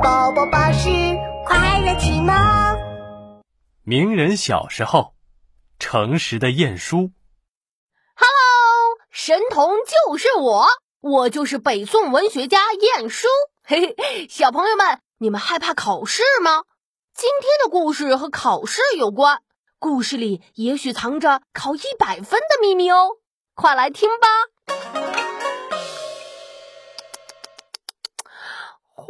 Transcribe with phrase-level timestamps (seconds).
[0.00, 0.88] 宝宝巴士
[1.44, 2.34] 快乐启蒙。
[3.82, 5.14] 名人小时候，
[5.78, 7.10] 诚实的晏殊。
[8.14, 10.66] Hello，神童就是我，
[11.00, 13.26] 我就是北宋文学家晏殊。
[13.64, 16.62] 嘿嘿，小朋友们，你们害怕考试吗？
[17.14, 19.42] 今天的故事和考试有关，
[19.78, 23.18] 故事里也许藏着考一百分的秘密哦，
[23.54, 25.11] 快来听吧。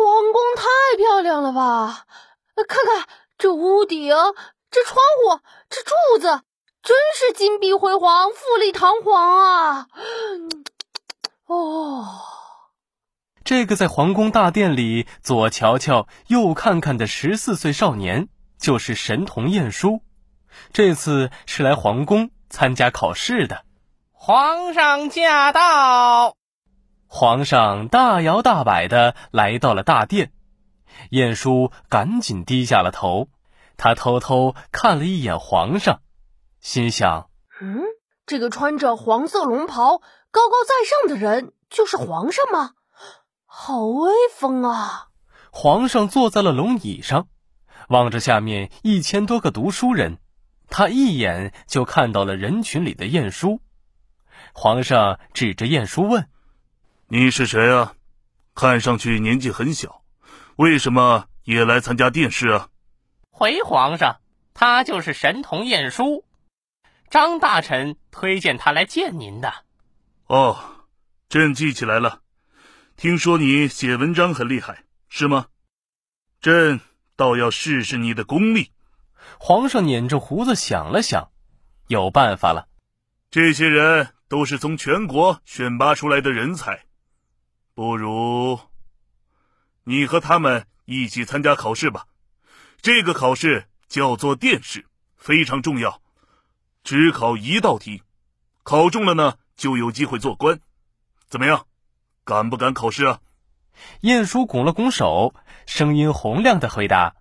[0.04, 2.06] 皇宫太漂亮了吧！
[2.66, 3.06] 看看
[3.38, 4.12] 这屋顶，
[4.68, 6.42] 这窗户，这柱子，
[6.82, 9.86] 真是金碧辉煌、富丽堂皇啊！
[11.46, 12.04] 哦，
[13.44, 20.00] 这个在皇宫大殿里左瞧瞧右看看的十四岁少年，就是神童晏殊。
[20.72, 23.64] 这次是来皇宫参加考试的。
[24.10, 26.34] 皇上驾到！
[27.14, 30.32] 皇上大摇大摆的来到了大殿，
[31.10, 33.28] 晏殊赶紧低下了头。
[33.76, 36.00] 他偷偷看了一眼皇上，
[36.60, 37.28] 心想
[37.60, 37.82] ：“嗯，
[38.24, 39.98] 这个穿着黄色龙袍、
[40.30, 42.70] 高高在上的人就是皇上吗？
[43.44, 45.08] 好威风啊！”
[45.52, 47.28] 皇上坐在了龙椅上，
[47.90, 50.16] 望着下面一千多个读书人，
[50.70, 53.60] 他一眼就看到了人群里的晏殊。
[54.54, 56.26] 皇上指着晏殊问。
[57.14, 57.94] 你是谁啊？
[58.54, 60.02] 看上去年纪很小，
[60.56, 62.70] 为什么也来参加殿试啊？
[63.28, 64.22] 回皇上，
[64.54, 66.24] 他就是神童晏殊，
[67.10, 69.52] 张大臣推荐他来见您的。
[70.26, 70.58] 哦，
[71.28, 72.22] 朕记起来了。
[72.96, 75.48] 听说你写文章很厉害，是吗？
[76.40, 76.80] 朕
[77.14, 78.72] 倒要试试你的功力。
[79.38, 81.30] 皇上捻着胡子想了想，
[81.88, 82.68] 有办法了。
[83.30, 86.86] 这些人都是从全国选拔出来的人才。
[87.74, 88.60] 不如，
[89.84, 92.06] 你和他们一起参加考试吧。
[92.82, 94.84] 这个考试叫做殿试，
[95.16, 96.02] 非常重要，
[96.84, 98.02] 只考一道题，
[98.62, 100.60] 考中了呢就有机会做官。
[101.28, 101.66] 怎么样，
[102.24, 103.20] 敢不敢考试啊？
[104.02, 105.34] 晏殊拱了拱手，
[105.64, 107.16] 声音洪亮的回答：“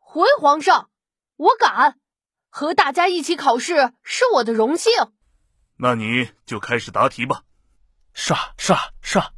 [0.00, 0.90] 回皇上，
[1.36, 2.00] 我敢，
[2.50, 4.92] 和大家一起考试是我的荣幸。”
[5.78, 7.44] 那你就开始答题吧。
[8.14, 9.32] 刷刷刷。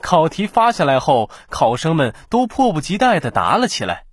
[0.00, 4.06] 考题发下来后，考生们都迫不及待的答了起来。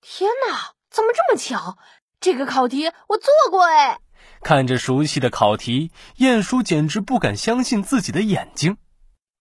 [0.00, 1.78] 天哪，怎么这么巧？
[2.20, 4.00] 这个考题我做过哎！
[4.42, 8.76] 看着熟悉的考题，晏殊简直不敢相信自己的眼睛。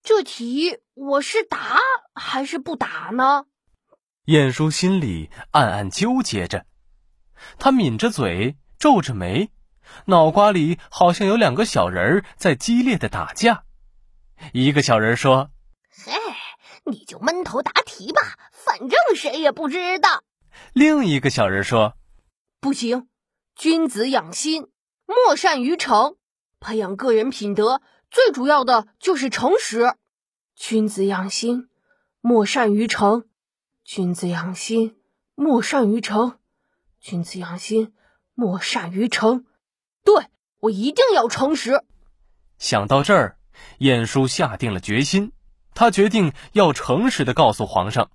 [0.03, 1.79] 这题我是答
[2.13, 3.45] 还是不答呢？
[4.25, 6.65] 晏殊心里暗暗纠结着，
[7.59, 9.49] 他抿着嘴，皱着眉，
[10.05, 13.63] 脑瓜里好像有两个小人在激烈的打架。
[14.53, 15.49] 一个小人说。
[16.85, 18.21] 嘿，你就闷头答题吧，
[18.51, 20.23] 反正谁也不知道。
[20.73, 21.93] 另一个小人说
[22.59, 23.07] ：“不行，
[23.55, 24.67] 君子养心，
[25.05, 26.17] 莫善于诚。
[26.59, 29.95] 培养个人品德，最主要的就是诚实。
[30.55, 31.69] 君子养心，
[32.21, 33.25] 莫善于诚。
[33.83, 34.95] 君子养心，
[35.35, 36.37] 莫善于诚。
[36.99, 37.93] 君子养心，
[38.33, 39.45] 莫善于诚。
[40.05, 40.27] 对
[40.59, 41.83] 我一定要诚实。”
[42.59, 43.37] 想到这儿，
[43.79, 45.33] 晏殊下定了决心。
[45.75, 48.11] 他决定要诚实的告诉皇上，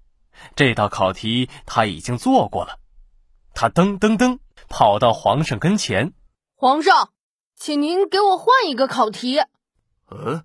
[0.55, 2.79] 这道考题他已经做过了。
[3.55, 4.39] 他噔噔噔
[4.69, 6.13] 跑到皇上跟前
[6.55, 7.11] ：“皇上，
[7.57, 9.41] 请您给我换一个考题。
[10.11, 10.45] ”“嗯，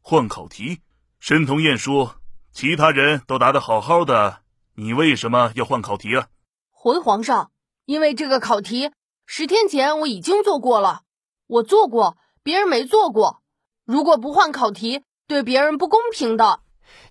[0.00, 0.80] 换考题？
[1.18, 2.10] 申童晏殊，
[2.52, 4.38] 其他人都答得好好的，
[4.74, 6.28] 你为什么要换考题啊
[6.70, 7.50] ？”“回皇上，
[7.84, 8.92] 因为这个考题
[9.26, 11.02] 十天前我已经做过了，
[11.48, 13.42] 我做过，别人没做过。
[13.84, 16.60] 如果不换考题。”对别人不公平的，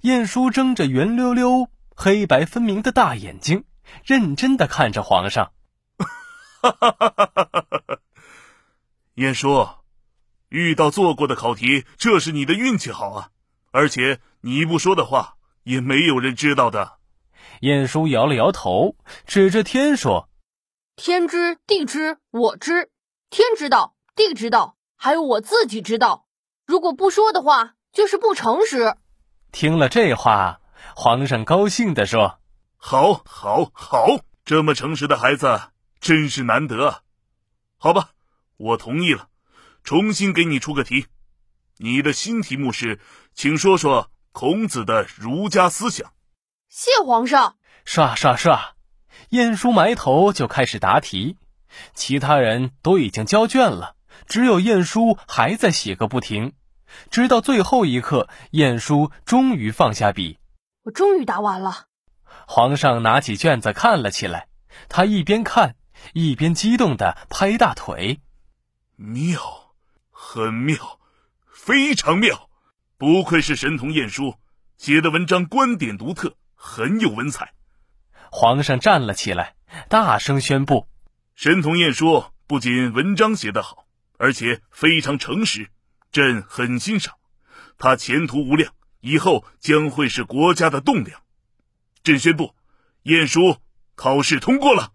[0.02, 3.64] 晏殊睁着圆溜溜、黑白分明的大眼睛，
[4.06, 5.54] 认真的看着皇上。
[5.98, 7.98] 哈哈哈哈哈哈！
[9.16, 9.68] 晏殊，
[10.50, 13.30] 遇到做过的考题，这是你的运气好啊！
[13.72, 17.00] 而且你不说的话，也没有人知道的。
[17.62, 20.30] 晏殊摇了摇头，指着天说
[20.96, 22.92] ：“天知地知我知，
[23.32, 26.28] 天知道地知道，还有我自己知道。
[26.68, 28.96] 如果不说的话。”就是不诚实。
[29.52, 30.62] 听了这话，
[30.96, 32.40] 皇上高兴地说
[32.78, 34.08] ：“好，好，好！
[34.46, 35.62] 这么诚实的孩子
[36.00, 37.04] 真是难得。
[37.78, 38.12] 好吧，
[38.58, 39.28] 我同意了。
[39.84, 41.08] 重新给你出个题，
[41.78, 43.00] 你的新题目是，
[43.34, 46.14] 请说说孔子的儒家思想。”
[46.70, 47.56] 谢皇上。
[47.84, 48.76] 刷刷刷，
[49.30, 51.36] 晏殊埋头就开始答题，
[51.94, 53.96] 其他人都已经交卷了，
[54.28, 56.54] 只有晏殊还在写个不停。
[57.10, 60.40] 直到最后一刻，晏殊终于放下笔。
[60.84, 61.86] 我终于答完了。
[62.48, 64.48] 皇上拿起卷子看了起来，
[64.90, 65.76] 他一边看
[66.14, 68.22] 一边激动地拍大腿
[68.96, 69.40] ：“妙，
[70.10, 71.00] 很妙，
[71.52, 72.50] 非常妙！
[72.98, 74.36] 不愧是神童晏殊，
[74.78, 77.54] 写的文章观点独特，很有文采。”
[78.32, 79.56] 皇上站了起来，
[79.90, 80.88] 大声宣布
[81.36, 83.86] ：“神童晏殊不仅文章写得好，
[84.18, 85.70] 而且非常诚实，
[86.12, 87.16] 朕很欣赏。
[87.78, 91.22] 他前途无量，以后将会是国家的栋梁。”
[92.04, 92.54] 朕宣布，
[93.04, 93.58] 晏殊
[93.96, 94.92] 考试通过了。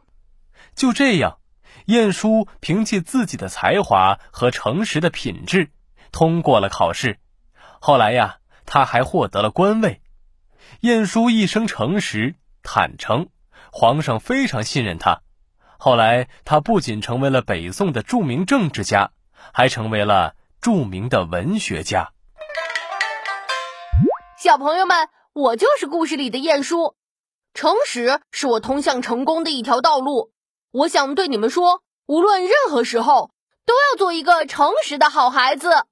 [0.74, 1.38] 就这样，
[1.86, 5.70] 晏殊凭借自己的才华和诚实的品质，
[6.12, 7.18] 通过了考试。
[7.80, 10.00] 后来呀，他还获得了官位。
[10.80, 13.28] 晏殊一生诚实坦诚，
[13.72, 15.22] 皇上非常信任他。
[15.78, 19.10] 后来，他不仅成为了北宋的著名政治家，
[19.52, 22.12] 还成为了著名的文学家。
[24.38, 25.08] 小朋友们。
[25.36, 26.94] 我就是故事里的晏殊，
[27.52, 30.32] 诚实是我通向成功的一条道路。
[30.70, 33.32] 我想对你们说，无论任何时候，
[33.66, 35.84] 都要做一个诚实的好孩子。